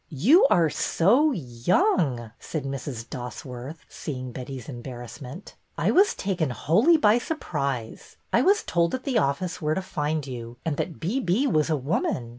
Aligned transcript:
You 0.09 0.47
are 0.49 0.67
so— 0.71 1.31
young," 1.31 2.31
said 2.39 2.63
Mrs. 2.63 3.07
Dosworth, 3.07 3.85
seeing 3.87 4.31
Betty's 4.31 4.67
embarrassment. 4.67 5.55
I 5.77 5.91
was 5.91 6.15
taken 6.15 6.49
wholly 6.49 6.97
by 6.97 7.19
surprise. 7.19 8.17
I 8.33 8.41
was 8.41 8.63
told 8.63 8.95
at 8.95 9.03
the 9.03 9.19
office 9.19 9.61
where 9.61 9.75
to 9.75 9.81
find 9.83 10.25
you, 10.25 10.57
and 10.65 10.77
that' 10.77 10.99
B. 10.99 11.19
B.' 11.19 11.45
was 11.45 11.69
a 11.69 11.75
woman. 11.77 12.29